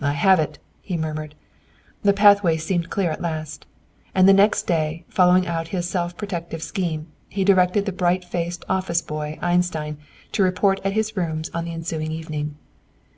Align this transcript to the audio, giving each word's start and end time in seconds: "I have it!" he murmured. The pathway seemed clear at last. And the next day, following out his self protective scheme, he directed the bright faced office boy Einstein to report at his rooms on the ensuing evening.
"I 0.00 0.12
have 0.12 0.38
it!" 0.38 0.60
he 0.82 0.96
murmured. 0.96 1.34
The 2.04 2.12
pathway 2.12 2.58
seemed 2.58 2.90
clear 2.90 3.10
at 3.10 3.20
last. 3.20 3.66
And 4.14 4.28
the 4.28 4.32
next 4.32 4.68
day, 4.68 5.04
following 5.08 5.48
out 5.48 5.66
his 5.74 5.88
self 5.90 6.16
protective 6.16 6.62
scheme, 6.62 7.08
he 7.28 7.42
directed 7.42 7.84
the 7.84 7.90
bright 7.90 8.24
faced 8.24 8.64
office 8.68 9.02
boy 9.02 9.36
Einstein 9.42 9.98
to 10.30 10.44
report 10.44 10.80
at 10.84 10.92
his 10.92 11.16
rooms 11.16 11.50
on 11.52 11.64
the 11.64 11.74
ensuing 11.74 12.12
evening. 12.12 12.56